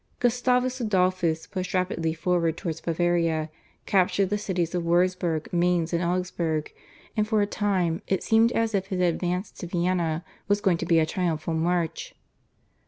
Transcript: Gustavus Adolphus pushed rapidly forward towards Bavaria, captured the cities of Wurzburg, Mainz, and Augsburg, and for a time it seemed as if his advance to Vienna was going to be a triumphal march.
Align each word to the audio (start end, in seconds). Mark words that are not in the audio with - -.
Gustavus 0.19 0.81
Adolphus 0.81 1.45
pushed 1.45 1.75
rapidly 1.75 2.15
forward 2.15 2.57
towards 2.57 2.81
Bavaria, 2.81 3.51
captured 3.85 4.31
the 4.31 4.37
cities 4.39 4.73
of 4.73 4.83
Wurzburg, 4.83 5.47
Mainz, 5.53 5.93
and 5.93 6.03
Augsburg, 6.03 6.73
and 7.15 7.27
for 7.27 7.43
a 7.43 7.45
time 7.45 8.01
it 8.07 8.23
seemed 8.23 8.51
as 8.53 8.73
if 8.73 8.87
his 8.87 8.99
advance 8.99 9.51
to 9.51 9.67
Vienna 9.67 10.25
was 10.47 10.59
going 10.59 10.77
to 10.77 10.87
be 10.87 10.97
a 10.97 11.05
triumphal 11.05 11.53
march. 11.53 12.15